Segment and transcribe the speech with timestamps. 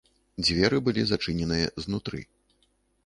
[0.45, 2.27] Дзверы былі зачыненыя знутры.